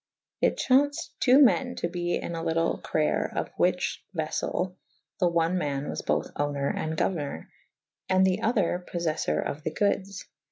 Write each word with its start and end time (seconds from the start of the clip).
It 0.41 0.57
chau«ced 0.57 1.13
.ii. 1.27 1.35
men 1.35 1.75
to 1.75 1.87
be 1.87 2.15
in 2.15 2.33
a 2.33 2.41
lytle 2.41 2.79
crayer/of 2.79 3.45
the 3.45 3.51
whiche 3.59 4.03
veffell 4.17 4.73
the 5.19 5.27
one 5.27 5.59
man 5.59 5.91
was 5.91 6.01
both 6.01 6.31
owner 6.35 6.73
and 6.75 6.97
gouernour 6.97 7.49
/ 7.79 8.09
and 8.09 8.25
the 8.25 8.41
other 8.41 8.83
poffef 8.91 9.25
four 9.25 9.37
of 9.41 9.61
the 9.61 9.69
goodes. 9.69 10.25